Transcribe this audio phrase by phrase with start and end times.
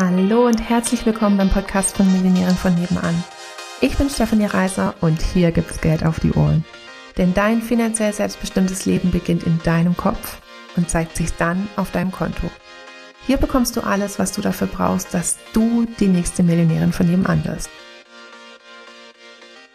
[0.00, 3.24] Hallo und herzlich willkommen beim Podcast von Millionären von nebenan.
[3.80, 6.64] Ich bin Stefanie Reiser und hier gibt's Geld auf die Ohren.
[7.16, 10.40] Denn dein finanziell selbstbestimmtes Leben beginnt in deinem Kopf
[10.76, 12.48] und zeigt sich dann auf deinem Konto.
[13.26, 17.44] Hier bekommst du alles, was du dafür brauchst, dass du die nächste Millionärin von nebenan
[17.44, 17.68] wirst.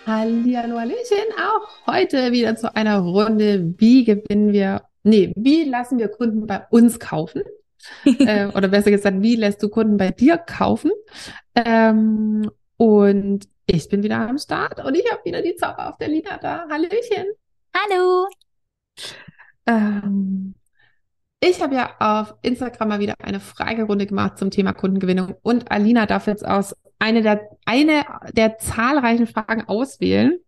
[0.08, 6.08] Hallihallo, Hallöchen, auch heute wieder zu einer Runde, wie gewinnen wir, nee, wie lassen wir
[6.08, 7.42] Kunden bei uns kaufen?
[8.06, 10.92] äh, oder besser gesagt, wie lässt du Kunden bei dir kaufen?
[11.56, 16.10] Ähm, und ich bin wieder am Start und ich habe wieder die Zauber auf der
[16.10, 16.68] Lina da.
[16.70, 17.28] Hallöchen.
[17.74, 18.28] Hallo.
[19.66, 20.56] Ähm,
[21.40, 26.06] ich habe ja auf Instagram mal wieder eine Fragerunde gemacht zum Thema Kundengewinnung und Alina
[26.06, 30.40] darf jetzt aus eine der, eine der zahlreichen Fragen auswählen,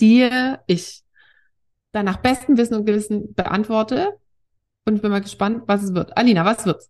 [0.00, 0.28] die
[0.66, 1.02] ich
[1.92, 4.18] dann nach bestem Wissen und Gewissen beantworte.
[4.86, 6.16] Und ich bin mal gespannt, was es wird.
[6.16, 6.88] Alina, was wird's?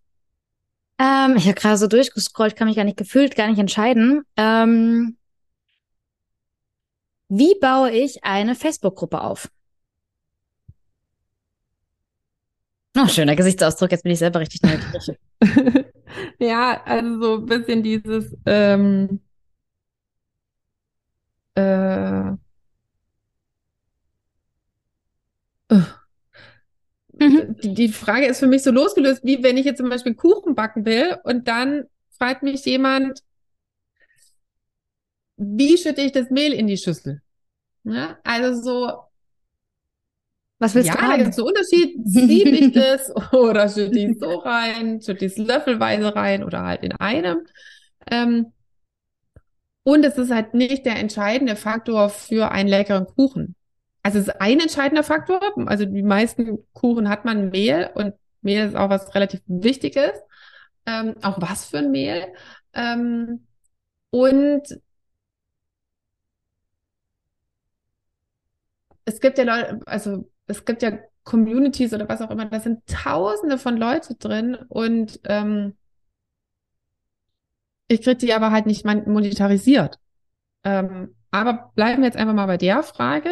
[0.98, 4.22] Ähm, ich habe gerade so durchgescrollt, kann mich gar nicht gefühlt, gar nicht entscheiden.
[4.36, 5.16] Ähm,
[7.28, 9.50] wie baue ich eine Facebook-Gruppe auf?
[12.98, 15.18] Oh, schöner Gesichtsausdruck, jetzt bin ich selber richtig neugierig.
[16.38, 19.20] ja, also so ein bisschen dieses ähm,
[21.54, 22.36] äh,
[27.18, 27.56] Mhm.
[27.62, 30.54] Die, die Frage ist für mich so losgelöst, wie wenn ich jetzt zum Beispiel Kuchen
[30.54, 31.84] backen will und dann
[32.18, 33.22] fragt mich jemand,
[35.36, 37.22] wie schütte ich das Mehl in die Schüssel?
[37.84, 39.02] Ja, also so.
[40.58, 41.96] Was willst ja, du gibt es einen Unterschied.
[42.04, 46.62] Siebe ich das oder schütte ich es so rein, schütte ich es löffelweise rein oder
[46.62, 47.46] halt in einem.
[48.10, 48.52] Ähm,
[49.82, 53.54] und es ist halt nicht der entscheidende Faktor für einen leckeren Kuchen.
[54.06, 55.40] Also es ist ein entscheidender Faktor.
[55.66, 60.12] Also die meisten Kuchen hat man Mehl und Mehl ist auch was relativ Wichtiges.
[60.86, 62.32] Ähm, auch was für ein Mehl.
[62.72, 63.48] Ähm,
[64.10, 64.62] und
[69.04, 72.86] es gibt ja Leute, also es gibt ja Communities oder was auch immer, da sind
[72.86, 75.76] tausende von Leute drin und ähm,
[77.88, 79.98] ich kriege die aber halt nicht monetarisiert.
[80.62, 83.30] Ähm, aber bleiben wir jetzt einfach mal bei der Frage.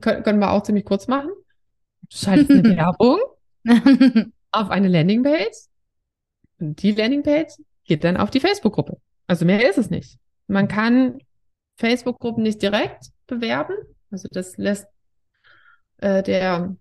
[0.00, 1.30] Kön können wir auch ziemlich kurz machen.
[2.02, 3.18] Du schaltest eine Werbung
[4.50, 5.68] auf eine Landingpage.
[6.58, 8.98] Und die Landingpage geht dann auf die Facebook-Gruppe.
[9.26, 10.18] Also mehr ist es nicht.
[10.46, 11.18] Man kann
[11.76, 13.74] Facebook-Gruppen nicht direkt bewerben.
[14.10, 14.86] Also das lässt
[15.98, 16.76] äh, der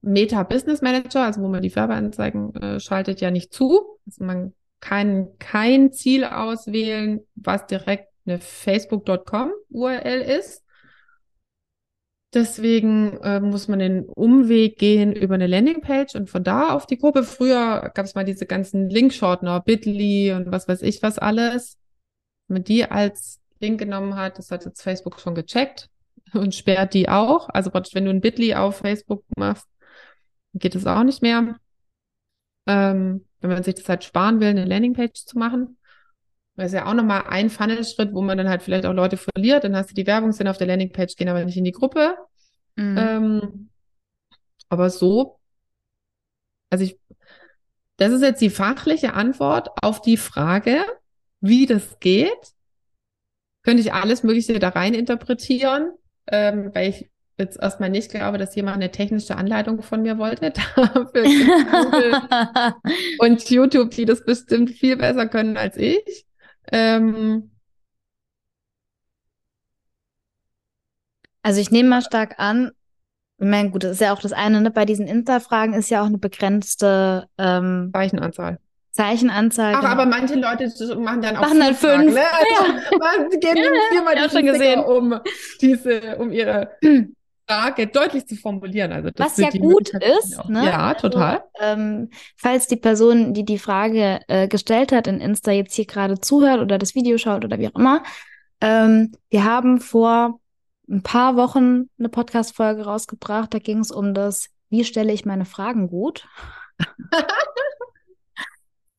[0.00, 3.98] Meta Business Manager, also wo man die Werbeanzeigen äh, schaltet, ja nicht zu.
[4.06, 10.63] Also man kann kein Ziel auswählen, was direkt eine Facebook.com URL ist,
[12.34, 16.98] Deswegen äh, muss man den Umweg gehen über eine Landingpage und von da auf die
[16.98, 17.22] Gruppe.
[17.22, 21.78] Früher gab es mal diese ganzen Linkshortener, Bitly und was weiß ich was alles.
[22.48, 25.88] Wenn man die als Link genommen hat, das hat jetzt Facebook schon gecheckt
[26.34, 27.48] und sperrt die auch.
[27.50, 29.68] Also wenn du ein Bitly auf Facebook machst,
[30.54, 31.56] geht es auch nicht mehr.
[32.66, 35.76] Ähm, wenn man sich das halt sparen will, eine Landingpage zu machen.
[36.56, 39.64] Das ist ja auch nochmal ein Funnel-Schritt, wo man dann halt vielleicht auch Leute verliert.
[39.64, 42.16] Dann hast du die Werbung, sind auf der Landingpage, gehen aber nicht in die Gruppe.
[42.76, 42.96] Mhm.
[42.96, 43.70] Ähm,
[44.68, 45.40] aber so,
[46.70, 46.98] also ich,
[47.96, 50.84] das ist jetzt die fachliche Antwort auf die Frage,
[51.40, 52.54] wie das geht.
[53.62, 55.92] Könnte ich alles Mögliche da rein interpretieren,
[56.26, 60.50] ähm, weil ich jetzt erstmal nicht glaube, dass jemand eine technische Anleitung von mir wollte.
[60.76, 61.24] Dafür
[63.18, 66.26] und YouTube, die das bestimmt viel besser können als ich.
[66.72, 67.50] Ähm,
[71.42, 72.70] also ich nehme mal stark an,
[73.38, 74.70] ich meine, gut, das ist ja auch das eine, ne?
[74.70, 78.58] bei diesen Insta-Fragen ist ja auch eine begrenzte ähm, Zeichenanzahl.
[78.92, 79.74] Zeichenanzahl.
[79.74, 79.92] Ach, genau.
[79.92, 82.14] aber manche Leute machen dann auch machen dann fünf.
[82.14, 82.22] Fragen, ne?
[82.32, 83.38] also, ja.
[83.38, 84.80] geben ja, viermal ja, schon gesehen.
[84.80, 85.20] um
[85.60, 86.70] diese, um ihre
[87.48, 88.92] Frage deutlich zu formulieren.
[88.92, 90.64] Also Was ja gut ist, ne?
[90.64, 91.44] Ja, also, total.
[91.60, 96.18] ähm, falls die Person, die die Frage äh, gestellt hat in Insta jetzt hier gerade
[96.20, 98.02] zuhört oder das Video schaut oder wie auch immer,
[98.60, 100.40] ähm, wir haben vor
[100.88, 103.52] ein paar Wochen eine Podcast-Folge rausgebracht.
[103.52, 106.26] Da ging es um das, wie stelle ich meine Fragen gut.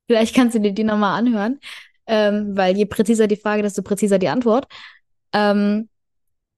[0.07, 1.59] Vielleicht kannst du dir die nochmal anhören,
[2.05, 4.67] ähm, weil je präziser die Frage, desto präziser die Antwort.
[5.33, 5.89] Ähm,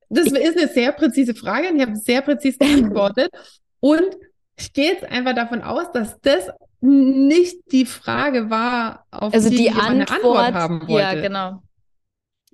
[0.10, 3.30] das ist eine sehr präzise Frage und ich habe sehr präzise geantwortet.
[3.80, 4.16] und
[4.60, 6.50] ich gehe jetzt einfach davon aus, dass das
[6.82, 10.94] nicht die Frage war, auf also die, die ich Antwort, eine Antwort haben wollte.
[10.94, 11.62] Ja, genau.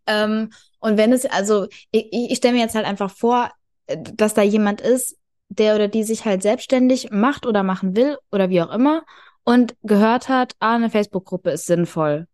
[0.06, 3.52] Ähm, und wenn es, also ich, ich stelle mir jetzt halt einfach vor,
[3.88, 5.18] äh, dass da jemand ist,
[5.50, 9.04] der oder die sich halt selbstständig macht oder machen will oder wie auch immer
[9.44, 12.28] und gehört hat, ah, eine Facebook-Gruppe ist sinnvoll.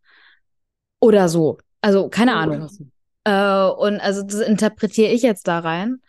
[1.00, 1.58] Oder so.
[1.82, 2.70] Also, keine Ahnung.
[3.30, 6.02] Äh, und also das interpretiere ich jetzt da rein.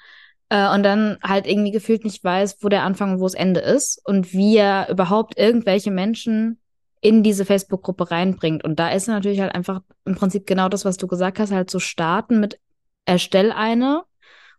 [0.49, 3.61] Äh, und dann halt irgendwie gefühlt nicht weiß, wo der Anfang und wo das Ende
[3.61, 6.59] ist und wie er überhaupt irgendwelche Menschen
[7.03, 8.65] in diese Facebook-Gruppe reinbringt.
[8.65, 11.71] Und da ist natürlich halt einfach im Prinzip genau das, was du gesagt hast, halt
[11.71, 12.59] zu starten mit
[13.05, 14.03] erstell eine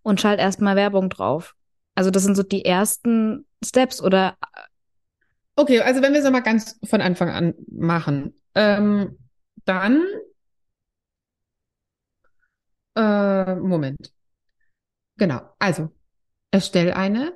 [0.03, 1.55] und schalt erstmal Werbung drauf.
[1.95, 4.37] Also das sind so die ersten Steps oder
[5.55, 9.17] Okay, also wenn wir es mal ganz von Anfang an machen, ähm,
[9.65, 10.01] dann
[12.95, 14.11] äh, Moment.
[15.17, 15.89] Genau, also
[16.51, 17.33] erstell eine,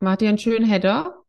[0.00, 1.20] mach dir einen schönen Header.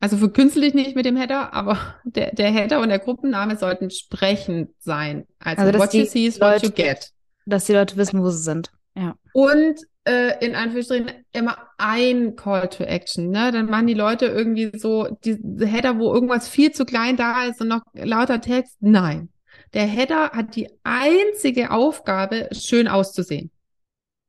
[0.00, 3.90] Also verkünstel dich nicht mit dem Header, aber der, der Header und der Gruppenname sollten
[3.90, 5.26] sprechend sein.
[5.38, 7.12] Also, Also, what you die see is what you Leute- get.
[7.46, 8.70] dass die Leute wissen, wo sie sind.
[8.94, 9.16] Ja.
[9.32, 13.30] Und äh, in Anführungsstrichen immer ein Call to Action.
[13.30, 13.50] Ne?
[13.52, 17.60] Dann machen die Leute irgendwie so diese Header, wo irgendwas viel zu klein da ist
[17.60, 18.76] und noch lauter Text.
[18.80, 19.30] Nein.
[19.74, 23.50] Der Header hat die einzige Aufgabe, schön auszusehen.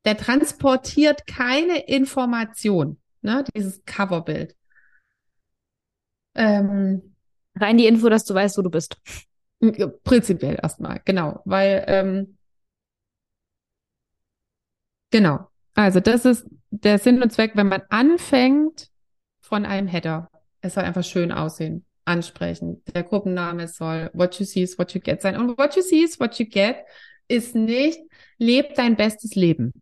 [0.04, 3.44] Der transportiert keine Information, ne?
[3.54, 4.56] dieses Coverbild.
[6.34, 7.10] Ähm,
[7.56, 8.96] Rein die Info, dass du weißt, wo du bist.
[10.04, 12.38] Prinzipiell erstmal, genau, weil ähm,
[15.10, 18.88] genau, also das ist der Sinn und Zweck, wenn man anfängt
[19.40, 20.30] von einem Header.
[20.62, 22.82] Es soll einfach schön aussehen, ansprechen.
[22.94, 25.36] Der Gruppenname soll What you see is what you get sein.
[25.36, 26.76] Und What you see is what you get
[27.28, 28.00] ist nicht,
[28.38, 29.72] leb dein bestes Leben.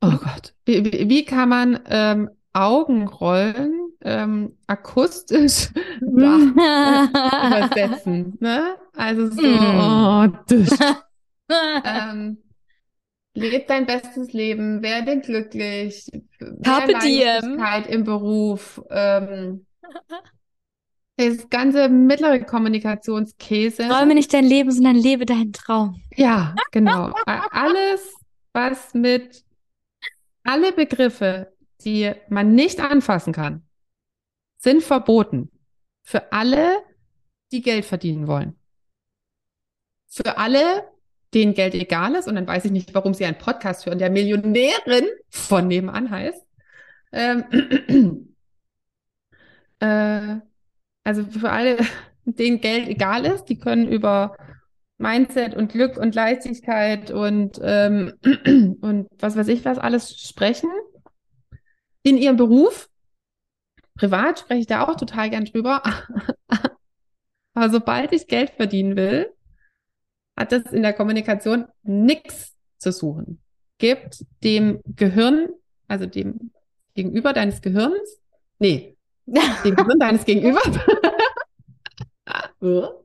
[0.00, 5.68] Oh Gott, wie, wie, wie kann man ähm, Augenrollen ähm, akustisch
[6.00, 8.76] übersetzen, ne?
[8.94, 10.26] Also so, oh,
[11.84, 12.38] ähm,
[13.34, 16.10] leb dein bestes Leben, werde glücklich,
[16.62, 17.60] Carpe diem.
[17.88, 19.66] Im Beruf, ähm,
[21.16, 23.88] das ganze mittlere Kommunikationskäse.
[23.88, 26.02] Träume nicht dein Leben, sondern lebe deinen Traum.
[26.16, 27.12] Ja, genau.
[27.26, 28.14] Alles,
[28.52, 29.44] was mit,
[30.42, 31.52] alle Begriffe,
[31.84, 33.62] die man nicht anfassen kann,
[34.58, 35.50] sind verboten.
[36.02, 36.82] Für alle,
[37.52, 38.58] die Geld verdienen wollen.
[40.08, 40.90] Für alle,
[41.32, 44.10] denen Geld egal ist, und dann weiß ich nicht, warum sie einen Podcast hören, der
[44.10, 46.44] Millionärin von nebenan heißt.
[47.12, 48.34] Ähm,
[49.80, 50.40] äh,
[51.04, 51.78] also für alle,
[52.24, 54.36] denen Geld egal ist, die können über
[54.96, 58.14] Mindset und Glück und Leichtigkeit und, ähm,
[58.80, 60.70] und was weiß ich was alles sprechen.
[62.02, 62.88] In ihrem Beruf.
[63.96, 65.82] Privat spreche ich da auch total gern drüber.
[67.54, 69.32] Aber sobald ich Geld verdienen will,
[70.36, 73.40] hat das in der Kommunikation nichts zu suchen.
[73.78, 75.48] Gibt dem Gehirn,
[75.86, 76.50] also dem
[76.94, 78.20] Gegenüber deines Gehirns,
[78.58, 80.60] nee, dem Gehirn deines Gegenüber,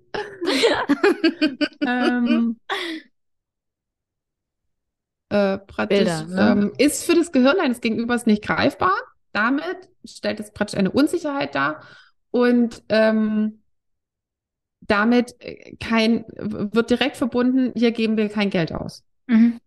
[1.85, 2.59] ähm,
[5.29, 6.51] äh, praktisch Bilder, ne?
[6.51, 8.93] ähm, ist für das Gehirn eines Gegenübers nicht greifbar.
[9.31, 11.83] Damit stellt es praktisch eine Unsicherheit dar
[12.31, 13.61] und ähm,
[14.81, 19.03] damit äh, kein wird direkt verbunden, hier geben wir kein Geld aus.
[19.27, 19.59] Mhm.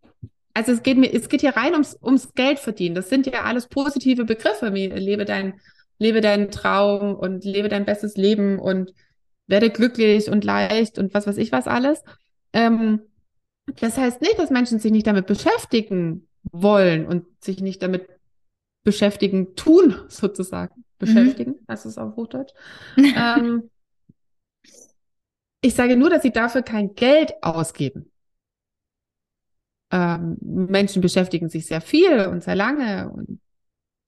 [0.55, 2.94] Also es geht mir, es geht hier rein ums, ums Geld verdienen.
[2.94, 5.60] Das sind ja alles positive Begriffe, wie lebe dein,
[6.02, 8.92] lebe deinen Traum und lebe dein bestes Leben und
[9.46, 12.02] werde glücklich und leicht und was weiß ich was alles.
[12.52, 13.00] Ähm,
[13.80, 18.08] das heißt nicht, dass Menschen sich nicht damit beschäftigen wollen und sich nicht damit
[18.84, 20.84] beschäftigen tun, sozusagen.
[20.98, 22.52] Beschäftigen, heißt es auf Hochdeutsch.
[22.96, 23.70] ähm,
[25.60, 28.12] ich sage nur, dass sie dafür kein Geld ausgeben.
[29.90, 33.40] Ähm, Menschen beschäftigen sich sehr viel und sehr lange und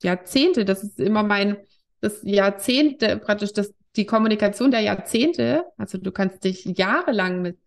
[0.04, 0.64] Jahrzehnte.
[0.64, 1.56] Das ist immer mein,
[2.04, 5.64] das Jahrzehnte, praktisch das, die Kommunikation der Jahrzehnte.
[5.78, 7.58] Also du kannst dich jahrelang mit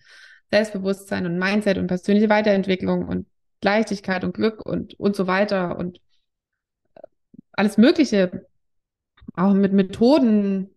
[0.52, 3.28] Selbstbewusstsein und Mindset und persönliche Weiterentwicklung und
[3.64, 6.00] Leichtigkeit und Glück und, und so weiter und
[7.54, 8.46] alles Mögliche,
[9.34, 10.70] auch mit Methoden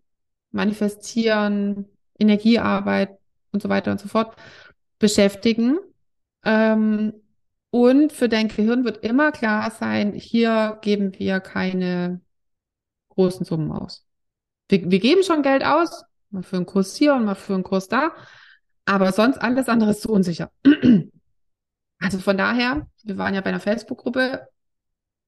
[0.50, 1.86] manifestieren,
[2.18, 3.18] Energiearbeit
[3.52, 4.34] und so weiter und so fort
[4.98, 5.78] beschäftigen.
[6.44, 7.12] Ähm,
[7.70, 12.20] und für dein Gehirn wird immer klar sein, hier geben wir keine
[13.10, 14.06] großen Summen aus.
[14.68, 17.62] Wir, wir geben schon Geld aus, mal für einen Kurs hier und mal für einen
[17.62, 18.12] Kurs da,
[18.84, 20.50] aber sonst alles andere ist zu unsicher.
[22.02, 24.48] Also von daher, wir waren ja bei einer Facebook-Gruppe,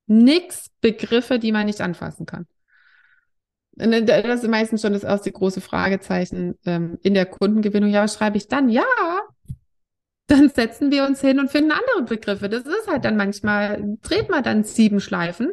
[0.07, 2.47] nix Begriffe, die man nicht anfassen kann.
[3.79, 7.91] Und Das ist meistens schon das erste große Fragezeichen ähm, in der Kundengewinnung.
[7.91, 8.69] Ja, was schreibe ich dann?
[8.69, 8.85] Ja,
[10.27, 12.49] dann setzen wir uns hin und finden andere Begriffe.
[12.49, 15.53] Das ist halt dann manchmal, dreht man dann sieben Schleifen,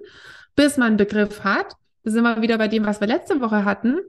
[0.55, 1.73] bis man einen Begriff hat.
[2.03, 3.99] Das sind wir wieder bei dem, was wir letzte Woche hatten.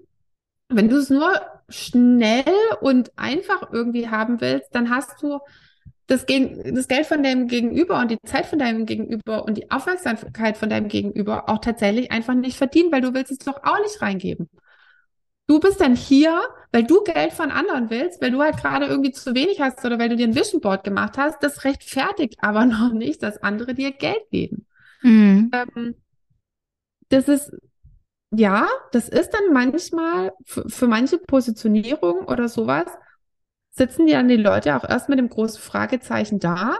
[0.69, 2.45] Wenn du es nur schnell
[2.81, 5.41] und einfach irgendwie haben willst, dann hast du
[6.11, 9.71] das, Gegen das Geld von deinem Gegenüber und die Zeit von deinem Gegenüber und die
[9.71, 13.79] Aufmerksamkeit von deinem Gegenüber auch tatsächlich einfach nicht verdient, weil du willst es doch auch
[13.81, 14.49] nicht reingeben.
[15.47, 16.41] Du bist dann hier,
[16.73, 19.99] weil du Geld von anderen willst, weil du halt gerade irgendwie zu wenig hast oder
[20.01, 21.43] weil du dir ein Vision Board gemacht hast.
[21.43, 24.67] Das rechtfertigt aber noch nicht, dass andere dir Geld geben.
[25.03, 25.51] Mhm.
[25.53, 25.95] Ähm,
[27.09, 27.53] das ist,
[28.31, 32.87] ja, das ist dann manchmal für, manche Positionierung oder sowas,
[33.71, 36.77] sitzen dann die Leute auch erst mit dem großen Fragezeichen da,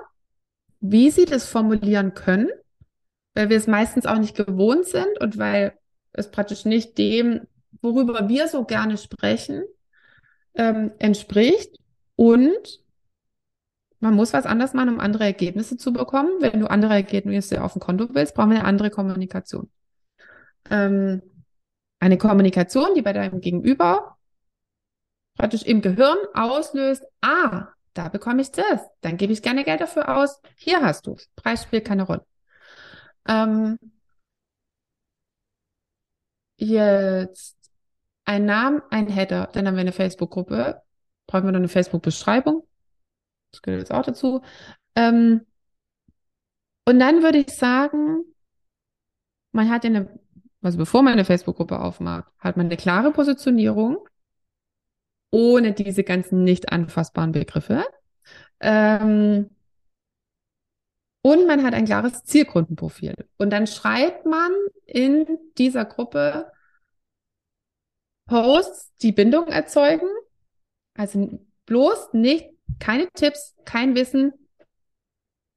[0.81, 2.49] wie sie das formulieren können,
[3.35, 5.75] weil wir es meistens auch nicht gewohnt sind und weil
[6.13, 7.47] es praktisch nicht dem,
[7.83, 9.63] worüber wir so gerne sprechen,
[10.55, 11.77] ähm, entspricht.
[12.17, 12.81] Und
[14.01, 16.31] man muss was anders machen, um andere Ergebnisse zu bekommen.
[16.41, 19.71] Wenn du andere Ergebnisse auf dem Konto willst, brauchen wir eine andere Kommunikation.
[20.71, 21.23] Ähm,
[22.01, 24.17] eine Kommunikation, die bei deinem Gegenüber
[25.37, 30.17] praktisch im Gehirn auslöst, ah, da bekomme ich das, dann gebe ich gerne Geld dafür
[30.17, 31.29] aus, hier hast du es.
[31.37, 32.27] Preis spielt keine Rolle.
[33.29, 33.79] Ähm,
[36.57, 37.57] jetzt
[38.25, 40.83] ein Name, ein Header, dann haben wir eine Facebook-Gruppe,
[41.27, 42.67] brauchen wir noch eine Facebook-Beschreibung.
[43.53, 44.43] Das gehört jetzt auch dazu.
[44.95, 45.47] Ähm,
[46.87, 48.25] und dann würde ich sagen,
[49.53, 50.19] man hat eine,
[50.63, 53.99] also bevor man eine Facebook-Gruppe aufmacht, hat man eine klare Positionierung,
[55.31, 57.85] ohne diese ganzen nicht anfassbaren Begriffe.
[58.61, 59.51] Ähm,
[61.23, 63.15] und man hat ein klares Zielkundenprofil.
[63.37, 64.51] Und dann schreibt man
[64.87, 65.27] in
[65.59, 66.51] dieser Gruppe
[68.27, 70.09] Posts, die Bindung erzeugen.
[70.95, 72.49] Also bloß nicht,
[72.79, 74.33] keine Tipps, kein Wissen,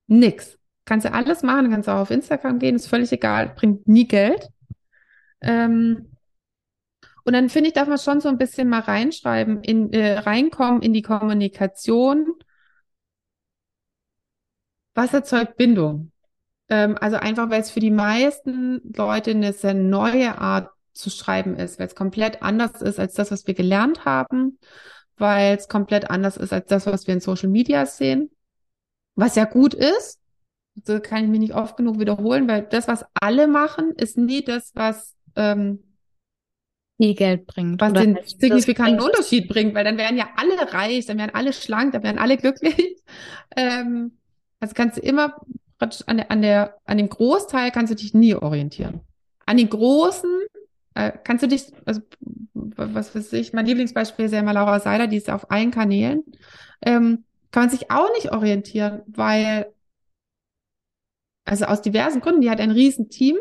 [0.07, 0.57] nix.
[0.85, 4.49] Kannst du alles machen, kannst auch auf Instagram gehen, ist völlig egal, bringt nie Geld.
[5.43, 6.13] Ähm,
[7.25, 10.81] und dann finde ich, darf man schon so ein bisschen mal reinschreiben, in, äh, reinkommen
[10.81, 12.33] in die Kommunikation.
[14.93, 16.11] Was erzeugt Bindung?
[16.69, 21.55] Ähm, also einfach, weil es für die meisten Leute eine sehr neue Art zu schreiben
[21.55, 24.59] ist, weil es komplett anders ist als das, was wir gelernt haben,
[25.17, 28.29] weil es komplett anders ist als das, was wir in Social Media sehen.
[29.15, 30.19] Was ja gut ist,
[30.85, 34.43] so kann ich mich nicht oft genug wiederholen, weil das, was alle machen, ist nie
[34.43, 35.79] das, was ähm,
[36.97, 37.81] viel Geld bringt.
[37.81, 41.93] Was den signifikanten Unterschied bringt, weil dann wären ja alle reich, dann wären alle schlank,
[41.93, 42.75] dann wären alle glücklich.
[43.55, 44.17] Ähm,
[44.59, 45.35] also kannst du immer
[46.07, 49.01] an der, an der, an dem Großteil kannst du dich nie orientieren.
[49.45, 50.31] An den großen
[50.95, 52.01] äh, kannst du dich, also
[52.53, 56.23] was weiß ich, mein Lieblingsbeispiel ist ja immer Laura Seiler, die ist auf allen Kanälen,
[56.83, 59.71] ähm, kann man sich auch nicht orientieren, weil,
[61.45, 63.37] also aus diversen Gründen, die hat ein riesen Team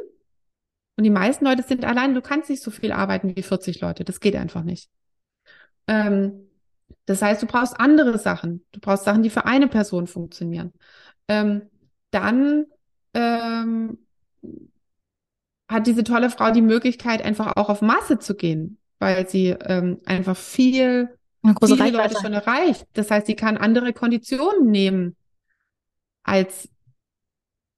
[1.03, 4.05] und die meisten Leute sind allein, du kannst nicht so viel arbeiten wie 40 Leute,
[4.05, 4.89] das geht einfach nicht.
[5.89, 6.49] Ähm,
[7.07, 10.73] das heißt, du brauchst andere Sachen, du brauchst Sachen, die für eine Person funktionieren.
[11.27, 11.63] Ähm,
[12.13, 12.67] dann
[13.15, 13.99] ähm,
[15.69, 20.03] hat diese tolle Frau die Möglichkeit, einfach auch auf Masse zu gehen, weil sie ähm,
[20.05, 21.09] einfach viel,
[21.43, 22.87] Eine große viele Leute schon erreicht.
[22.93, 25.17] Das heißt, sie kann andere Konditionen nehmen
[26.23, 26.69] als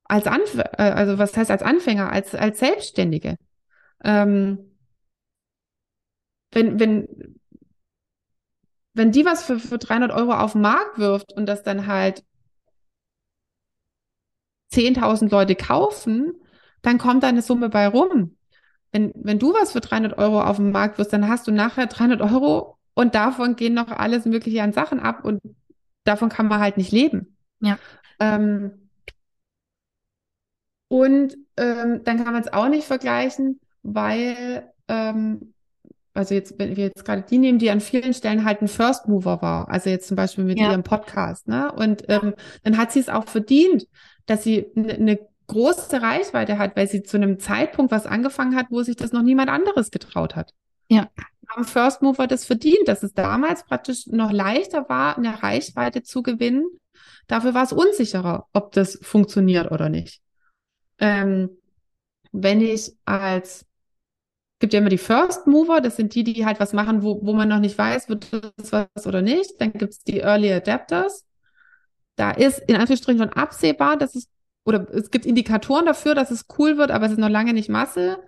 [0.04, 3.36] als Anf äh, also was heißt als Anfänger, als als Selbstständige.
[4.04, 4.58] Ähm,
[6.52, 7.08] wenn wenn
[8.94, 12.24] wenn die was für, für 300 Euro auf den Markt wirft und das dann halt
[14.70, 16.32] 10.000 Leute kaufen,
[16.82, 18.36] dann kommt da eine Summe bei rum.
[18.92, 21.86] Wenn, wenn du was für 300 Euro auf dem Markt wirst, dann hast du nachher
[21.86, 25.40] 300 Euro und davon gehen noch alles Mögliche an Sachen ab und
[26.04, 27.36] davon kann man halt nicht leben.
[27.60, 27.78] Ja.
[28.20, 28.83] Ähm,
[30.88, 35.54] und ähm, dann kann man es auch nicht vergleichen, weil, ähm,
[36.12, 39.08] also jetzt, wenn wir jetzt gerade die nehmen, die an vielen Stellen halt ein First
[39.08, 40.70] Mover war, also jetzt zum Beispiel mit ja.
[40.70, 41.72] ihrem Podcast, ne?
[41.72, 43.86] Und ähm, dann hat sie es auch verdient,
[44.26, 48.66] dass sie eine ne große Reichweite hat, weil sie zu einem Zeitpunkt was angefangen hat,
[48.70, 50.52] wo sich das noch niemand anderes getraut hat.
[50.88, 51.10] Ja.
[51.48, 56.22] Haben First Mover das verdient, dass es damals praktisch noch leichter war, eine Reichweite zu
[56.22, 56.64] gewinnen.
[57.26, 60.23] Dafür war es unsicherer, ob das funktioniert oder nicht.
[60.98, 61.50] Ähm,
[62.32, 63.66] wenn ich als
[64.60, 67.34] gibt ja immer die First Mover, das sind die, die halt was machen, wo, wo
[67.34, 69.60] man noch nicht weiß, wird das was oder nicht.
[69.60, 71.26] Dann gibt es die Early Adapters.
[72.16, 74.28] Da ist in Anführungsstrichen schon absehbar, dass es
[74.64, 77.68] oder es gibt Indikatoren dafür, dass es cool wird, aber es ist noch lange nicht
[77.68, 78.18] Masse.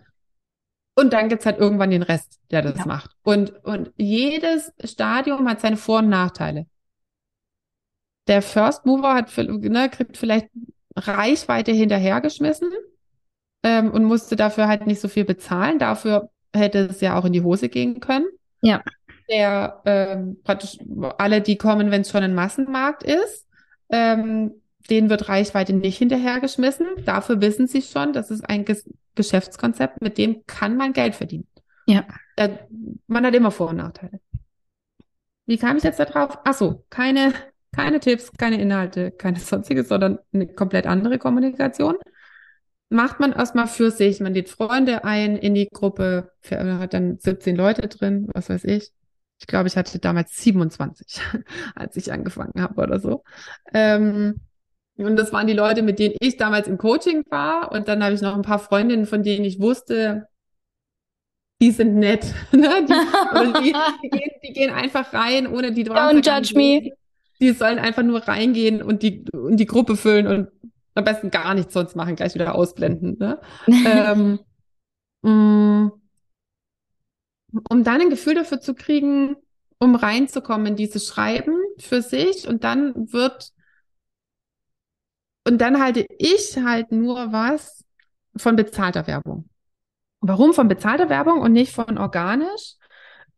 [0.94, 2.86] Und dann gibt's halt irgendwann den Rest, der das ja.
[2.86, 3.10] macht.
[3.22, 6.66] Und, und jedes Stadium hat seine Vor- und Nachteile.
[8.26, 10.48] Der First Mover hat, ne, kriegt vielleicht
[10.96, 12.70] Reichweite hinterhergeschmissen,
[13.66, 15.78] ähm, und musste dafür halt nicht so viel bezahlen.
[15.78, 18.26] Dafür hätte es ja auch in die Hose gehen können.
[18.62, 18.82] Ja.
[19.28, 20.78] Der ähm, praktisch
[21.18, 23.48] alle, die kommen, wenn es schon ein Massenmarkt ist,
[23.88, 24.52] ähm,
[24.88, 26.86] denen wird Reichweite nicht hinterhergeschmissen.
[27.04, 31.48] Dafür wissen sie schon, das ist ein Ges Geschäftskonzept, mit dem kann man Geld verdienen.
[31.86, 32.04] Ja.
[32.36, 32.50] Äh,
[33.06, 34.20] man hat immer Vor- und Nachteile.
[35.46, 36.38] Wie kam ich jetzt da drauf?
[36.44, 37.32] Ach so, keine,
[37.76, 41.96] keine Tipps, keine Inhalte, keine sonstiges, sondern eine komplett andere Kommunikation.
[42.88, 44.20] Macht man erstmal für sich.
[44.20, 48.92] Man lädt Freunde ein in die Gruppe, hat dann 17 Leute drin, was weiß ich.
[49.38, 51.20] Ich glaube, ich hatte damals 27,
[51.74, 53.22] als ich angefangen habe oder so.
[53.74, 54.40] Ähm,
[54.96, 57.70] und das waren die Leute, mit denen ich damals im Coaching war.
[57.72, 60.28] Und dann habe ich noch ein paar Freundinnen, von denen ich wusste,
[61.60, 62.24] die sind nett.
[62.52, 62.86] Ne?
[62.88, 66.92] Die, die, die, gehen, die, gehen, einfach rein, ohne die Don't judge me.
[67.40, 70.48] Die sollen einfach nur reingehen und die, und die Gruppe füllen und
[70.94, 73.18] am besten gar nichts sonst machen, gleich wieder ausblenden.
[73.18, 73.40] Ne?
[73.68, 74.40] ähm,
[75.22, 75.90] mm,
[77.68, 79.36] um dann ein Gefühl dafür zu kriegen,
[79.78, 83.52] um reinzukommen in dieses Schreiben für sich und dann wird
[85.46, 87.84] und dann halte ich halt nur was
[88.36, 89.48] von bezahlter Werbung.
[90.20, 92.74] Warum von bezahlter Werbung und nicht von organisch?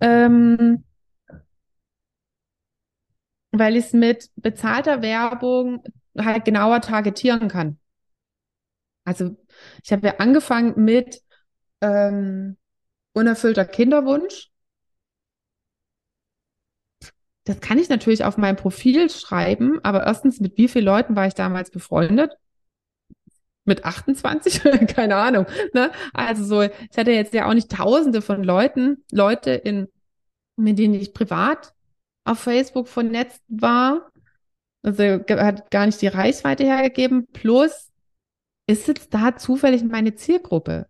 [0.01, 0.85] Ähm,
[3.53, 5.83] weil ich es mit bezahlter Werbung
[6.19, 7.79] halt genauer targetieren kann.
[9.05, 9.37] Also
[9.83, 11.23] ich habe ja angefangen mit
[11.81, 12.57] ähm,
[13.15, 14.51] unerfüllter Kinderwunsch.
[17.45, 21.27] Das kann ich natürlich auf mein Profil schreiben, aber erstens, mit wie vielen Leuten war
[21.27, 22.33] ich damals befreundet?
[23.65, 24.63] Mit 28?
[24.89, 25.47] Keine Ahnung.
[25.73, 25.91] Ne?
[26.13, 29.89] Also so, ich hatte jetzt ja auch nicht tausende von Leuten, Leute in,
[30.57, 31.73] mit denen ich privat
[32.29, 34.11] auf Facebook vernetzt war.
[34.83, 37.27] Also hat gar nicht die Reichweite hergegeben.
[37.33, 37.91] Plus
[38.67, 40.87] ist jetzt da zufällig meine Zielgruppe.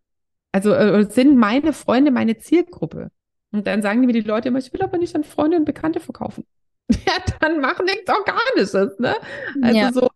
[0.52, 3.11] Also äh, sind meine Freunde meine Zielgruppe.
[3.50, 6.01] Und dann sagen mir die Leute immer, ich will aber nicht an Freunde und Bekannte
[6.01, 6.44] verkaufen.
[7.07, 9.14] Ja, dann mach nichts Organisches, ne?
[9.61, 9.92] Also ja.
[9.92, 10.09] so,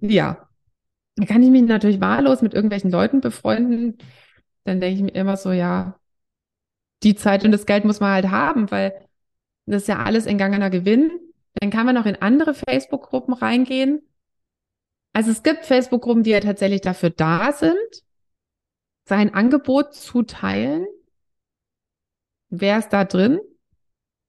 [0.00, 0.48] ja.
[1.16, 3.98] Da kann ich mich natürlich wahllos mit irgendwelchen Leuten befreunden.
[4.62, 5.98] Dann denke ich mir immer so, ja,
[7.02, 9.04] die Zeit und das Geld muss man halt haben, weil
[9.70, 11.10] das ist ja alles entgangener Gewinn.
[11.54, 14.02] Dann kann man noch in andere Facebook-Gruppen reingehen.
[15.12, 18.04] Also es gibt Facebook-Gruppen, die ja tatsächlich dafür da sind,
[19.04, 20.86] sein Angebot zu teilen.
[22.48, 23.40] Wer ist da drin?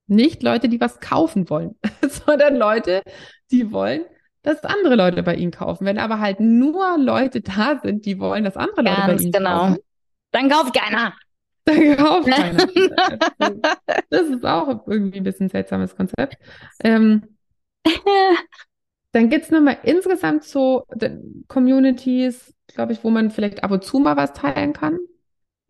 [0.07, 3.03] Nicht Leute, die was kaufen wollen, sondern Leute,
[3.51, 4.05] die wollen,
[4.41, 5.85] dass andere Leute bei ihnen kaufen.
[5.85, 9.31] Wenn aber halt nur Leute da sind, die wollen, dass andere Ganz Leute bei ihnen
[9.31, 9.59] genau.
[9.59, 9.77] kaufen.
[10.31, 11.13] Dann kauft keiner.
[11.65, 12.65] Dann kauft keiner.
[14.09, 16.37] das ist auch irgendwie ein bisschen ein seltsames Konzept.
[16.83, 17.37] Ähm,
[19.11, 20.85] dann gibt es nochmal insgesamt so
[21.47, 24.97] Communities, glaube ich, wo man vielleicht ab und zu mal was teilen kann.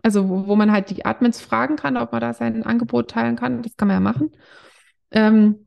[0.04, 3.36] Also wo, wo, man halt die Admins fragen kann, ob man da sein Angebot teilen
[3.36, 3.62] kann.
[3.62, 4.32] Das kann man ja machen.
[5.12, 5.66] Ähm,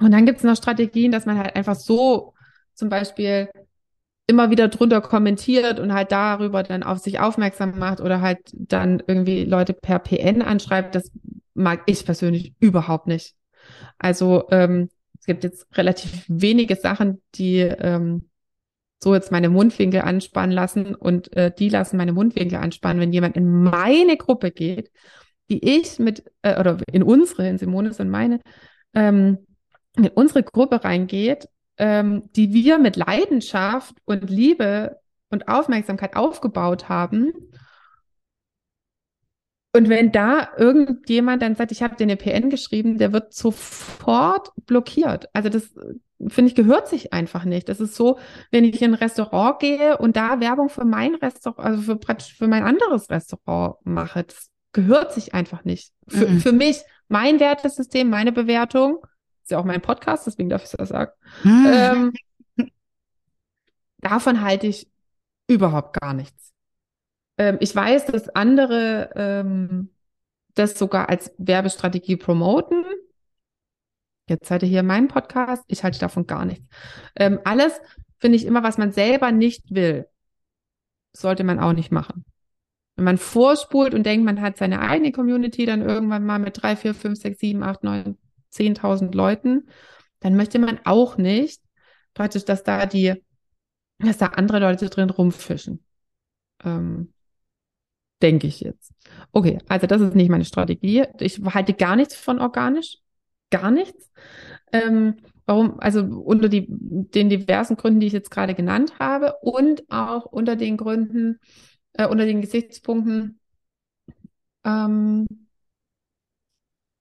[0.00, 2.34] und dann gibt es noch Strategien, dass man halt einfach so
[2.74, 3.50] zum Beispiel
[4.28, 9.02] immer wieder drunter kommentiert und halt darüber dann auf sich aufmerksam macht oder halt dann
[9.06, 10.94] irgendwie Leute per PN anschreibt.
[10.94, 11.10] Das
[11.54, 13.34] mag ich persönlich überhaupt nicht.
[13.98, 18.28] Also ähm, es gibt jetzt relativ wenige Sachen, die ähm,
[19.02, 23.36] so jetzt meine Mundwinkel anspannen lassen und äh, die lassen meine Mundwinkel anspannen, wenn jemand
[23.36, 24.90] in meine Gruppe geht,
[25.48, 28.40] die ich mit, äh, oder in unsere, in Simones und meine,
[28.94, 29.38] ähm,
[29.96, 34.98] in unsere Gruppe reingeht, ähm, die wir mit Leidenschaft und Liebe
[35.30, 37.32] und Aufmerksamkeit aufgebaut haben.
[39.72, 44.50] Und wenn da irgendjemand dann sagt, ich habe dir eine PN geschrieben, der wird sofort
[44.66, 45.28] blockiert.
[45.34, 45.74] Also das
[46.26, 47.68] finde ich, gehört sich einfach nicht.
[47.68, 48.18] Das ist so,
[48.50, 52.34] wenn ich in ein Restaurant gehe und da Werbung für mein Restaurant, also für praktisch
[52.34, 55.92] für mein anderes Restaurant mache, das gehört sich einfach nicht.
[56.08, 56.40] Für, mhm.
[56.40, 58.98] für mich, mein Wertesystem, meine Bewertung,
[59.48, 61.10] ist ja auch mein Podcast, deswegen darf ich das sagen.
[61.42, 62.12] Mhm.
[62.58, 62.68] Ähm,
[63.96, 64.90] davon halte ich
[65.46, 66.52] überhaupt gar nichts.
[67.38, 69.88] Ähm, ich weiß, dass andere ähm,
[70.52, 72.84] das sogar als Werbestrategie promoten.
[74.28, 75.64] Jetzt seid ihr hier in meinem Podcast.
[75.68, 76.66] Ich halte davon gar nichts.
[77.16, 77.80] Ähm, alles
[78.18, 80.08] finde ich immer, was man selber nicht will,
[81.16, 82.26] sollte man auch nicht machen.
[82.96, 86.76] Wenn man vorspult und denkt, man hat seine eigene Community dann irgendwann mal mit drei,
[86.76, 88.18] vier, fünf, sechs, sieben, acht, neun,
[88.58, 89.68] zehntausend Leuten,
[90.20, 91.62] dann möchte man auch nicht
[92.14, 93.14] praktisch, dass da die,
[93.98, 95.84] dass da andere Leute drin rumfischen.
[96.64, 97.12] Ähm,
[98.20, 98.92] denke ich jetzt.
[99.32, 101.04] Okay, also das ist nicht meine Strategie.
[101.20, 102.98] Ich halte gar nichts von organisch
[103.50, 104.10] gar nichts.
[104.72, 105.16] Ähm,
[105.46, 105.80] warum?
[105.80, 110.56] Also unter die, den diversen Gründen, die ich jetzt gerade genannt habe und auch unter
[110.56, 111.40] den Gründen,
[111.94, 113.40] äh, unter den Gesichtspunkten.
[114.64, 115.47] Ähm,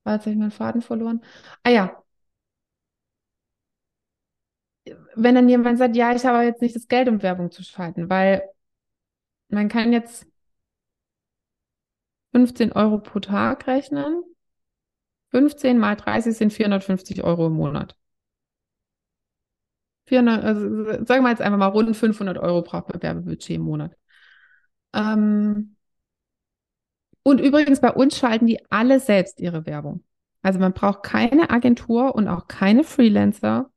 [0.07, 1.21] war jetzt habe ich meinen Faden verloren.
[1.63, 2.03] Ah ja.
[5.15, 8.09] Wenn dann jemand sagt, ja, ich habe jetzt nicht das Geld, um Werbung zu schalten,
[8.09, 8.43] weil
[9.49, 10.25] man kann jetzt
[12.31, 14.23] 15 Euro pro Tag rechnen.
[15.31, 17.95] 15 mal 30 sind 450 Euro im Monat.
[20.05, 23.95] 400, also sagen wir jetzt einfach mal rund 500 Euro braucht man Werbebudget im Monat.
[24.93, 25.76] Ähm,
[27.27, 30.01] und übrigens bei uns schalten die alle selbst ihre Werbung.
[30.43, 33.69] Also man braucht keine Agentur und auch keine Freelancer.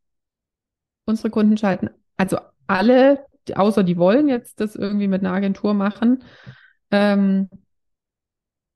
[1.05, 6.23] Unsere Kunden schalten, also alle, außer die wollen jetzt das irgendwie mit einer Agentur machen.
[6.93, 7.51] Ähm,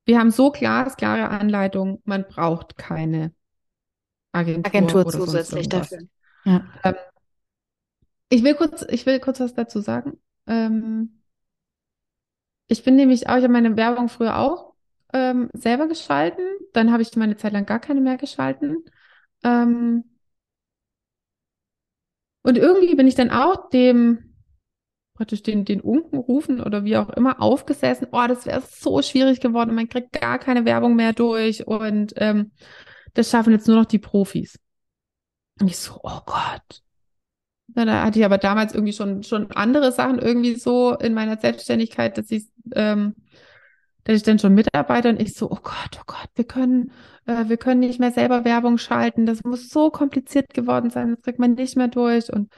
[0.03, 3.31] wir haben so glasklare Anleitungen, man braucht keine
[4.33, 5.99] Agentur, Agentur zusätzlich dafür.
[6.43, 6.65] Ja.
[6.83, 6.95] Ähm,
[8.27, 10.19] ich will kurz, ich will kurz was dazu sagen.
[10.47, 11.21] Ähm,
[12.67, 14.73] ich bin nämlich auch, ich habe meine Werbung früher auch
[15.13, 16.45] ähm, selber geschalten.
[16.73, 18.83] Dann habe ich meine Zeit lang gar keine mehr geschalten.
[19.43, 20.03] Ähm,
[22.41, 24.35] und irgendwie bin ich dann auch dem,
[25.15, 28.07] praktisch den, den Unkenrufen oder wie auch immer aufgesessen.
[28.11, 29.75] Oh, das wäre so schwierig geworden.
[29.75, 32.51] Man kriegt gar keine Werbung mehr durch und ähm,
[33.13, 34.59] das schaffen jetzt nur noch die Profis.
[35.59, 36.84] Und ich so, oh Gott.
[37.67, 42.17] Da hatte ich aber damals irgendwie schon, schon andere Sachen irgendwie so in meiner Selbstständigkeit,
[42.17, 43.15] dass ich, ähm,
[44.03, 46.91] dass ich dann schon Mitarbeiter und ich so, oh Gott, oh Gott, wir können,
[47.25, 49.25] äh, wir können nicht mehr selber Werbung schalten.
[49.25, 52.53] Das muss so kompliziert geworden sein, das kriegt man nicht mehr durch und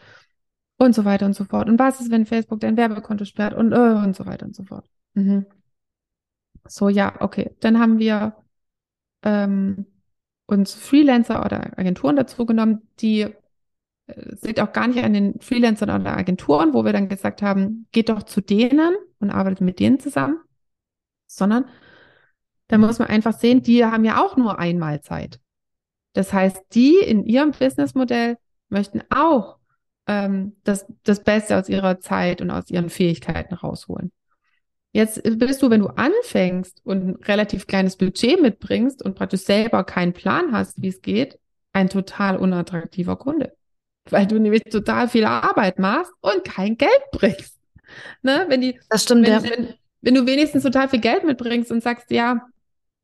[0.77, 1.69] und so weiter und so fort.
[1.69, 4.63] Und was ist, wenn Facebook dein Werbekonto sperrt und äh, und so weiter und so
[4.63, 4.87] fort.
[5.13, 5.45] Mhm.
[6.67, 7.55] So, ja, okay.
[7.61, 8.35] Dann haben wir
[9.23, 9.85] ähm,
[10.45, 13.27] uns Freelancer oder Agenturen dazu genommen, die
[14.07, 17.87] äh, sind auch gar nicht an den Freelancern oder Agenturen, wo wir dann gesagt haben,
[17.91, 20.39] geht doch zu denen und arbeitet mit denen zusammen,
[21.27, 21.65] sondern
[22.67, 25.39] da muss man einfach sehen, die haben ja auch nur einmal Zeit.
[26.13, 28.37] Das heißt, die in ihrem Businessmodell
[28.69, 29.57] möchten auch
[30.07, 34.11] ähm, das, das Beste aus ihrer Zeit und aus ihren Fähigkeiten rausholen.
[34.93, 39.83] Jetzt bist du, wenn du anfängst und ein relativ kleines Budget mitbringst und praktisch selber
[39.83, 41.39] keinen Plan hast, wie es geht,
[41.71, 43.56] ein total unattraktiver Kunde.
[44.11, 47.57] Weil du nämlich total viel Arbeit machst und kein Geld bringst.
[48.21, 48.45] Ne?
[48.47, 49.43] Wenn die, das stimmt, wenn, ja.
[49.43, 52.47] wenn, wenn du wenigstens total viel Geld mitbringst und sagst, ja,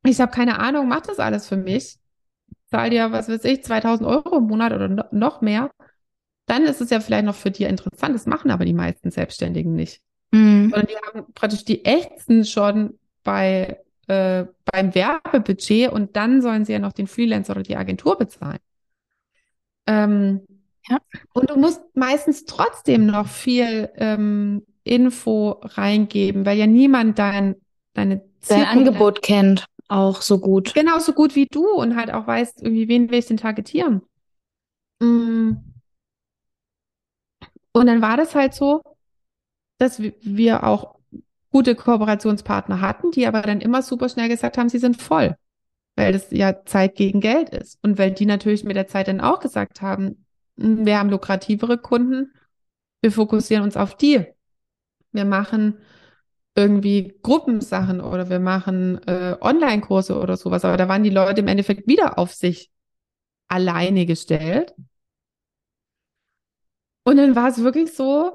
[0.04, 1.96] ich habe keine Ahnung, mach das alles für mich,
[2.70, 5.70] zahl dir, was weiß ich, 2000 Euro im Monat oder noch mehr,
[6.46, 8.14] dann ist es ja vielleicht noch für dich interessant.
[8.14, 10.02] Das machen aber die meisten Selbstständigen nicht.
[10.30, 10.70] Mhm.
[10.70, 16.72] Sondern die haben praktisch die Ächzen schon bei, äh, beim Werbebudget und dann sollen sie
[16.72, 18.58] ja noch den Freelancer oder die Agentur bezahlen.
[19.86, 20.42] Ähm,
[20.88, 20.98] ja.
[21.32, 27.56] Und du musst meistens trotzdem noch viel ähm, Info reingeben, weil ja niemand dein,
[27.94, 30.74] deine Dein Angebot kennt auch so gut.
[30.74, 34.02] Genau, so gut wie du und halt auch weißt, irgendwie, wen will ich denn targetieren.
[35.00, 35.62] Mhm.
[37.72, 38.82] Und dann war das halt so,
[39.78, 40.96] dass wir auch
[41.50, 45.36] gute Kooperationspartner hatten, die aber dann immer super schnell gesagt haben, sie sind voll,
[45.96, 47.78] weil das ja Zeit gegen Geld ist.
[47.82, 50.23] Und weil die natürlich mit der Zeit dann auch gesagt haben,
[50.56, 52.32] wir haben lukrativere Kunden,
[53.02, 54.24] wir fokussieren uns auf die.
[55.12, 55.78] Wir machen
[56.56, 60.64] irgendwie Gruppensachen oder wir machen äh, Online-Kurse oder sowas.
[60.64, 62.70] Aber da waren die Leute im Endeffekt wieder auf sich
[63.48, 64.74] alleine gestellt
[67.04, 68.32] und dann war es wirklich so,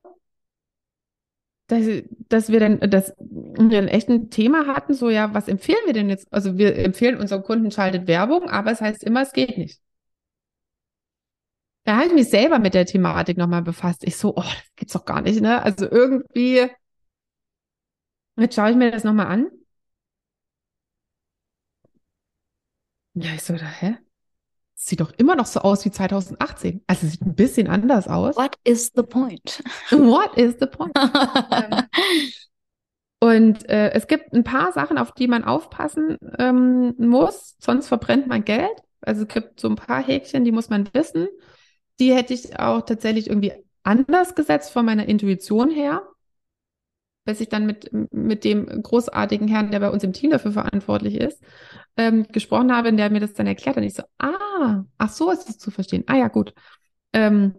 [1.67, 1.85] dass,
[2.29, 6.09] dass wir dann, dass wir ein echtes Thema hatten, so ja, was empfehlen wir denn
[6.09, 6.31] jetzt?
[6.31, 9.79] Also wir empfehlen unseren Kunden schaltet Werbung, aber es heißt immer, es geht nicht.
[11.89, 14.03] Da habe ich mich selber mit der Thematik nochmal befasst.
[14.03, 15.63] Ich so, oh, das gibt's doch gar nicht, ne?
[15.63, 16.67] Also irgendwie,
[18.37, 19.49] jetzt schaue ich mir das nochmal an.
[23.15, 23.97] Ja, ich so, hä?
[24.75, 26.83] sieht doch immer noch so aus wie 2018.
[26.85, 28.35] Also sieht ein bisschen anders aus.
[28.35, 29.63] What is the point?
[29.89, 30.93] What is the point?
[33.19, 38.27] Und äh, es gibt ein paar Sachen, auf die man aufpassen ähm, muss, sonst verbrennt
[38.27, 38.79] man Geld.
[39.01, 41.27] Also es gibt so ein paar Häkchen, die muss man wissen.
[41.99, 46.03] Die hätte ich auch tatsächlich irgendwie anders gesetzt von meiner Intuition her
[47.29, 51.13] bis ich dann mit, mit dem großartigen Herrn, der bei uns im Team dafür verantwortlich
[51.13, 51.43] ist,
[51.95, 53.83] ähm, gesprochen habe, und der mir das dann erklärt hat.
[53.83, 56.03] Und ich so, ah, ach so ist es zu verstehen.
[56.07, 56.55] Ah ja, gut.
[57.13, 57.53] Ähm,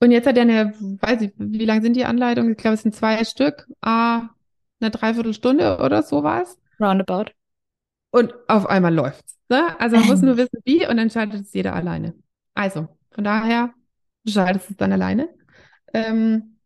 [0.00, 2.52] und jetzt hat er eine, weiß ich, wie lang sind die Anleitungen?
[2.52, 4.30] Ich glaube, es sind zwei Stück, ah,
[4.80, 6.58] eine Dreiviertelstunde oder sowas.
[6.80, 7.30] Roundabout.
[8.10, 9.38] Und auf einmal läuft's.
[9.48, 9.78] Ne?
[9.78, 12.14] Also man muss nur wissen, wie, und dann schaltet es jeder alleine.
[12.58, 13.72] Also, von daher,
[14.26, 15.28] schaltest es dann alleine.
[15.94, 16.56] Ähm,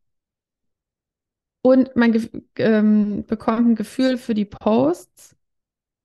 [1.60, 2.18] und man
[2.56, 5.36] ähm, bekommt ein Gefühl für die Posts,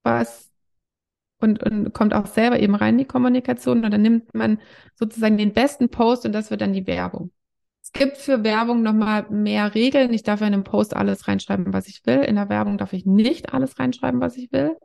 [0.03, 0.51] was
[1.39, 4.59] und, und kommt auch selber eben rein in die Kommunikation und dann nimmt man
[4.95, 7.31] sozusagen den besten Post und das wird dann die Werbung.
[7.81, 10.11] Es gibt für Werbung nochmal mehr Regeln.
[10.11, 12.23] Ich darf in einem Post alles reinschreiben, was ich will.
[12.23, 14.75] In der Werbung darf ich nicht alles reinschreiben, was ich will.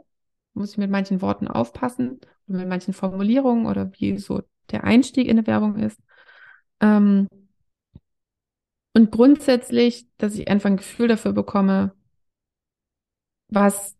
[0.54, 5.37] Muss ich mit manchen Worten aufpassen, mit manchen Formulierungen oder wie so der Einstieg in
[5.37, 6.00] der Werbung ist.
[6.80, 7.28] Ähm,
[8.94, 11.92] und grundsätzlich, dass ich einfach ein Gefühl dafür bekomme,
[13.48, 13.94] was,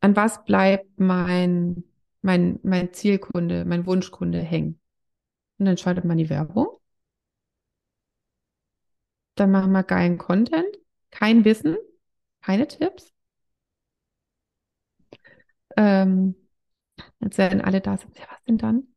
[0.00, 1.84] an was bleibt mein,
[2.22, 4.78] mein, mein Zielkunde, mein Wunschkunde hängen.
[5.58, 6.68] Und dann schaltet man die Werbung.
[9.34, 10.64] Dann machen wir geilen Content,
[11.10, 11.76] kein Wissen,
[12.40, 13.12] keine Tipps.
[15.76, 16.34] Ähm,
[17.20, 18.18] jetzt werden alle da sind.
[18.18, 18.91] Ja, was denn dann?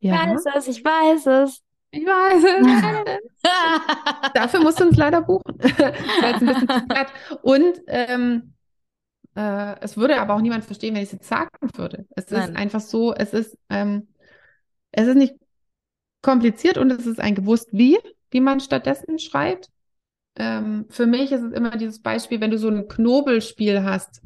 [0.00, 0.14] Ja.
[0.14, 1.62] Ich weiß es, ich weiß es.
[1.90, 3.22] Ich weiß es.
[4.34, 5.56] Dafür musst du uns leider buchen.
[5.58, 7.08] das war jetzt ein bisschen zu platt.
[7.42, 8.54] Und ähm,
[9.34, 12.06] äh, es würde aber auch niemand verstehen, wenn ich es jetzt sagen würde.
[12.14, 12.50] Es Nein.
[12.50, 14.08] ist einfach so, es ist, ähm,
[14.92, 15.34] es ist nicht
[16.22, 17.98] kompliziert und es ist ein gewusst wie,
[18.30, 19.70] wie man stattdessen schreibt.
[20.36, 24.22] Ähm, für mich ist es immer dieses Beispiel, wenn du so ein Knobelspiel hast,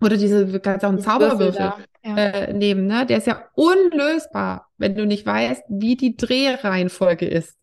[0.00, 1.72] oder diese, du kannst auch einen Zauberwürfel
[2.04, 3.06] äh, nehmen, ne?
[3.06, 7.56] Der ist ja unlösbar, wenn du nicht weißt, wie die Drehreihenfolge ist.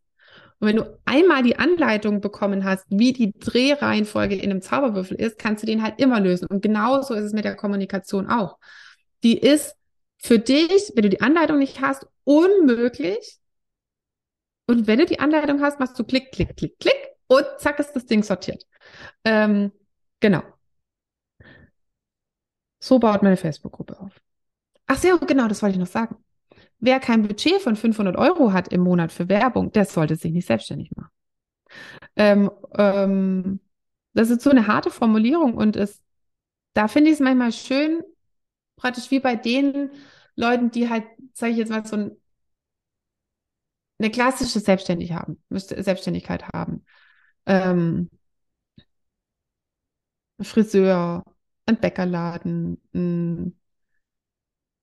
[0.60, 5.38] Und wenn du einmal die Anleitung bekommen hast, wie die Drehreihenfolge in einem Zauberwürfel ist,
[5.38, 6.48] kannst du den halt immer lösen.
[6.48, 8.58] Und genauso ist es mit der Kommunikation auch.
[9.24, 9.76] Die ist
[10.18, 13.38] für dich, wenn du die Anleitung nicht hast, unmöglich.
[14.68, 17.94] Und wenn du die Anleitung hast, machst du Klick, Klick, Klick, Klick und zack ist
[17.94, 18.66] das Ding sortiert.
[19.24, 19.72] Ähm,
[20.20, 20.44] genau.
[22.80, 24.22] So baut meine Facebook-Gruppe auf.
[24.88, 26.18] Ach so, genau, das wollte ich noch sagen.
[26.80, 30.48] Wer kein Budget von 500 Euro hat im Monat für Werbung, der sollte sich nicht
[30.48, 31.12] selbstständig machen.
[32.16, 33.60] Ähm, ähm,
[34.14, 36.02] das ist so eine harte Formulierung und es,
[36.74, 38.04] da finde ich es manchmal schön,
[38.78, 39.92] praktisch wie bei den
[40.36, 42.12] Leuten, die halt, sage ich jetzt mal, so ein,
[44.00, 46.86] eine klassische Selbstständig haben, Selbstständigkeit haben.
[47.46, 48.10] Ähm,
[50.42, 51.24] Friseur,
[51.66, 53.60] ein Bäckerladen, ein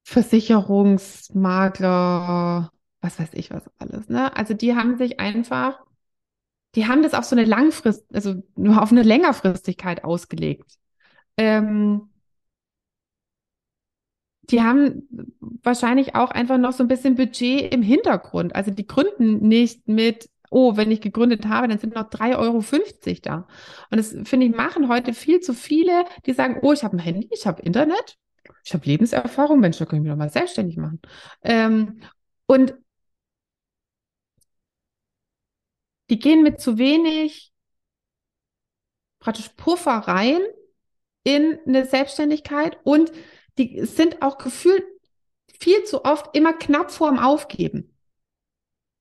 [0.09, 4.09] Versicherungsmakler, was weiß ich was alles.
[4.09, 4.35] Ne?
[4.35, 5.79] Also die haben sich einfach,
[6.75, 10.79] die haben das auf so eine Langfrist, also nur auf eine Längerfristigkeit ausgelegt.
[11.37, 12.09] Ähm,
[14.45, 15.07] die haben
[15.41, 18.57] wahrscheinlich auch einfach noch so ein bisschen Budget im Hintergrund.
[18.57, 22.65] Also die gründen nicht mit oh, wenn ich gegründet habe, dann sind noch 3,50 Euro
[23.23, 23.47] da.
[23.91, 27.01] Und das, finde ich, machen heute viel zu viele, die sagen, oh, ich habe ein
[27.01, 28.17] Handy, ich habe Internet,
[28.69, 31.01] ich habe Lebenserfahrung, Mensch, da kann ich mich doch mal selbstständig machen.
[31.43, 32.01] Ähm,
[32.45, 32.75] und
[36.11, 37.53] die gehen mit zu wenig
[39.21, 40.41] praktisch Puffer rein
[41.25, 43.11] in eine Selbstständigkeit und
[43.57, 44.85] die sind auch gefühlt
[45.59, 47.97] viel zu oft immer knapp vorm Aufgeben.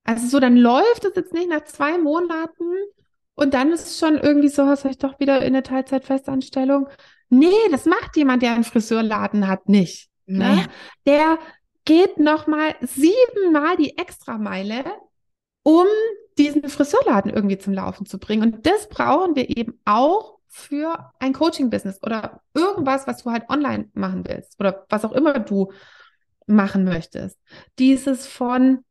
[0.04, 2.64] Also so, dann läuft es jetzt nicht nach zwei Monaten
[3.34, 6.88] und dann ist es schon irgendwie so, was soll ich doch wieder in eine Teilzeitfestanstellung?
[7.30, 10.08] Nee, das macht jemand, der einen Friseurladen hat, nicht.
[10.26, 10.56] Ne?
[10.56, 10.64] Nee.
[11.06, 11.38] Der
[11.84, 14.84] geht nochmal siebenmal die Extrameile,
[15.62, 15.86] um
[16.36, 18.42] diesen Friseurladen irgendwie zum Laufen zu bringen.
[18.42, 23.90] Und das brauchen wir eben auch für ein Coaching-Business oder irgendwas, was du halt online
[23.94, 25.72] machen willst oder was auch immer du
[26.46, 27.38] machen möchtest.
[27.78, 28.84] Dieses von,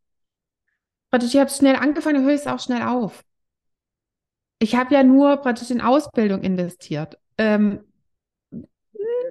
[1.10, 3.24] praktisch, ich habe schnell angefangen, höre ich es auch schnell auf.
[4.60, 7.18] Ich habe ja nur praktisch in Ausbildung investiert.
[7.38, 7.84] Ähm,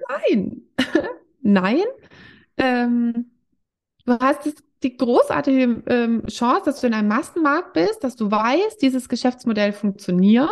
[0.09, 0.61] nein,
[1.41, 1.83] nein.
[2.57, 3.31] Ähm,
[4.05, 8.81] du hast die großartige ähm, Chance, dass du in einem Massenmarkt bist, dass du weißt,
[8.81, 10.49] dieses Geschäftsmodell funktioniert.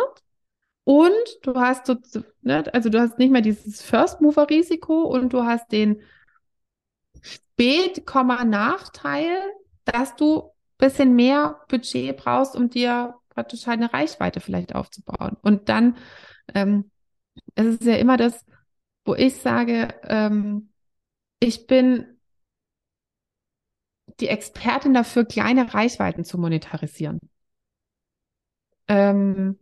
[0.84, 1.96] Und du hast so,
[2.42, 6.00] ne, also du hast nicht mehr dieses First Mover Risiko und du hast den
[7.22, 8.04] Spät,
[8.44, 9.36] Nachteil,
[9.84, 15.36] dass du bisschen mehr Budget brauchst, um dir praktisch halt eine Reichweite vielleicht aufzubauen.
[15.42, 15.96] Und dann,
[16.54, 16.90] ähm,
[17.54, 18.44] es ist ja immer das,
[19.06, 20.70] wo ich sage, ähm,
[21.40, 22.18] ich bin
[24.20, 27.20] die Expertin dafür, kleine Reichweiten zu monetarisieren.
[28.88, 29.58] Ähm,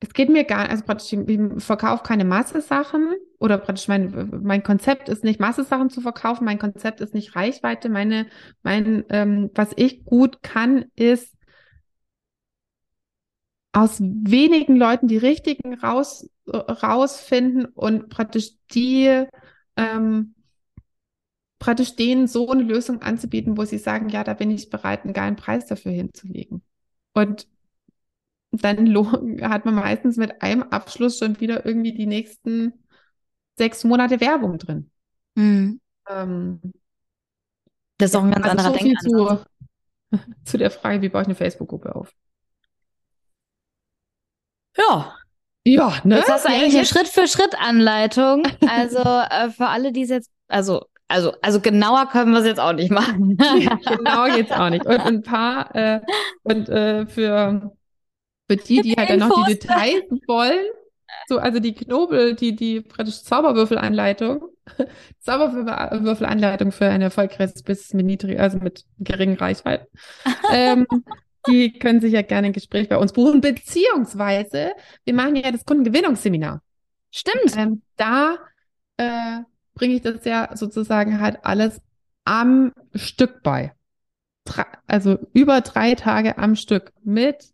[0.00, 5.08] es geht mir gar, also praktisch, ich verkaufe keine Masse-Sachen oder praktisch mein, mein Konzept
[5.08, 8.26] ist nicht Masse-Sachen zu verkaufen, mein Konzept ist nicht Reichweite, meine,
[8.62, 11.34] mein, ähm, was ich gut kann, ist
[13.72, 19.26] aus wenigen Leuten die richtigen raus, rausfinden und praktisch die,
[19.76, 20.34] ähm,
[21.58, 25.14] praktisch denen so eine Lösung anzubieten, wo sie sagen, ja, da bin ich bereit, einen
[25.14, 26.62] geilen Preis dafür hinzulegen.
[27.14, 27.48] Und
[28.50, 28.94] dann
[29.42, 32.72] hat man meistens mit einem Abschluss schon wieder irgendwie die nächsten
[33.56, 34.90] sechs Monate Werbung drin.
[35.34, 35.80] Mhm.
[36.08, 36.60] Ähm,
[37.98, 39.44] das ist auch ein ganz also anderer so Denkansatz.
[40.10, 42.14] Zu, zu der Frage, wie baue ich eine Facebook-Gruppe auf?
[44.76, 45.16] Ja.
[45.74, 46.16] Ja, ne?
[46.16, 48.46] Jetzt hast du eigentlich eine Schritt-für-Schritt-Anleitung.
[48.68, 52.60] Also äh, für alle, die es jetzt, also also, also genauer können wir es jetzt
[52.60, 53.36] auch nicht machen.
[53.38, 54.84] genau geht's auch nicht.
[54.84, 56.00] Und ein paar, äh,
[56.42, 57.72] und äh, für,
[58.46, 60.66] für die, die halt dann noch die Details wollen,
[61.26, 64.48] so, also die Knobel, die, die praktisch Zauberwürfelanleitung,
[65.20, 69.86] Zauberwürfelanleitung für ein erfolgreiches Business mit niedrig, also mit geringen Reichweiten.
[70.52, 70.86] ähm,
[71.48, 74.72] die können sich ja gerne ein Gespräch bei uns buchen, beziehungsweise
[75.04, 76.62] wir machen ja das Kundengewinnungsseminar.
[77.10, 77.56] Stimmt.
[77.56, 78.36] Ähm, da
[78.96, 79.40] äh,
[79.74, 81.80] bringe ich das ja sozusagen halt alles
[82.24, 83.72] am Stück bei.
[84.86, 87.52] also über drei Tage am Stück mit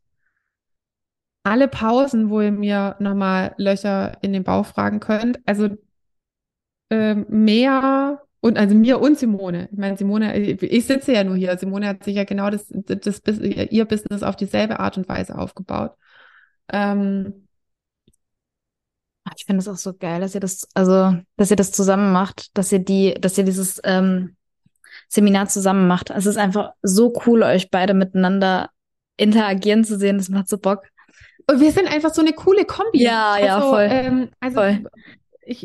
[1.44, 5.38] alle Pausen, wo ihr mir nochmal Löcher in den Bauch fragen könnt.
[5.46, 5.76] Also
[6.90, 9.70] äh, mehr und also mir und Simone.
[9.72, 11.56] Ich meine, Simone, ich sitze ja nur hier.
[11.56, 15.38] Simone hat sich ja genau das, das, das ihr Business auf dieselbe Art und Weise
[15.38, 15.92] aufgebaut.
[16.68, 17.46] Ähm,
[19.34, 22.54] ich finde es auch so geil, dass ihr das, also, dass ihr das zusammen macht,
[22.58, 24.36] dass ihr die, dass ihr dieses ähm,
[25.08, 26.10] Seminar zusammen macht.
[26.10, 28.68] Es ist einfach so cool, euch beide miteinander
[29.16, 30.18] interagieren zu sehen.
[30.18, 30.82] Das macht so Bock.
[31.50, 33.04] Und wir sind einfach so eine coole Kombi.
[33.04, 33.88] Ja, also, ja, voll.
[33.90, 34.84] Ähm, also voll.
[35.46, 35.60] ich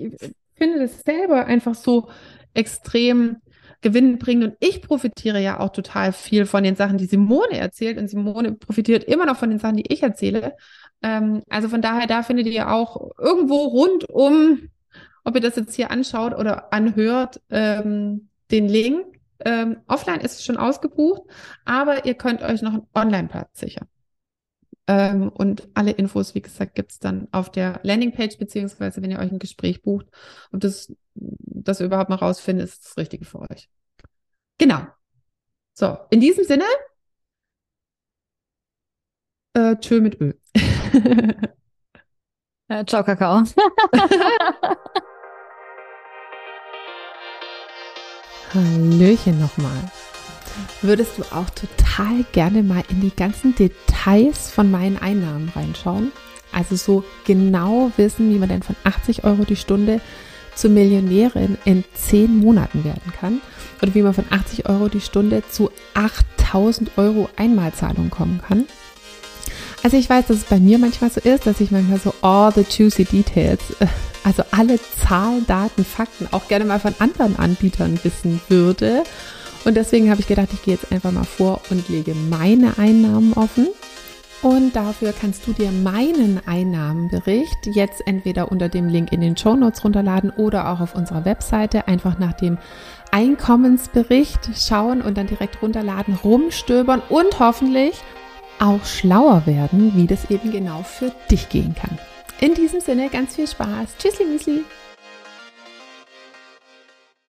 [0.56, 2.08] finde das selber einfach so
[2.54, 3.38] extrem
[3.82, 8.10] gewinnbringend und ich profitiere ja auch total viel von den Sachen, die Simone erzählt und
[8.10, 10.56] Simone profitiert immer noch von den Sachen, die ich erzähle.
[11.02, 14.70] Ähm, also von daher, da findet ihr auch irgendwo rund um,
[15.24, 19.06] ob ihr das jetzt hier anschaut oder anhört, ähm, den Link.
[19.46, 21.22] Ähm, offline ist es schon ausgebucht,
[21.64, 23.88] aber ihr könnt euch noch einen Online-Platz sichern.
[24.90, 29.32] Ähm, und alle Infos, wie gesagt, gibt's dann auf der Landingpage, beziehungsweise wenn ihr euch
[29.32, 30.08] ein Gespräch bucht
[30.52, 33.70] und das, das überhaupt mal rausfindet, ist das Richtige für euch.
[34.58, 34.82] Genau.
[35.76, 36.66] So, in diesem Sinne,
[39.54, 40.36] äh, tschö mit Öl.
[42.68, 43.44] äh, ciao, Kakao.
[48.56, 49.92] Hallöchen nochmal.
[50.82, 56.12] Würdest du auch total gerne mal in die ganzen Details von meinen Einnahmen reinschauen?
[56.52, 60.02] Also so genau wissen, wie man denn von 80 Euro die Stunde
[60.56, 63.42] zur Millionärin in 10 Monaten werden kann
[63.82, 68.66] oder wie man von 80 Euro die Stunde zu 8000 Euro Einmalzahlung kommen kann.
[69.84, 72.52] Also ich weiß, dass es bei mir manchmal so ist, dass ich manchmal so all
[72.54, 73.88] the juicy details, äh,
[74.26, 79.04] also alle Zahlen, Daten, Fakten auch gerne mal von anderen Anbietern wissen würde.
[79.66, 83.34] Und deswegen habe ich gedacht, ich gehe jetzt einfach mal vor und lege meine Einnahmen
[83.34, 83.68] offen.
[84.42, 89.56] Und dafür kannst du dir meinen Einnahmenbericht jetzt entweder unter dem Link in den Show
[89.56, 92.58] Notes runterladen oder auch auf unserer Webseite einfach nach dem
[93.12, 97.96] Einkommensbericht schauen und dann direkt runterladen, rumstöbern und hoffentlich
[98.60, 101.98] auch schlauer werden, wie das eben genau für dich gehen kann.
[102.40, 103.98] In diesem Sinne ganz viel Spaß.
[103.98, 104.64] Tschüssli, Müsli.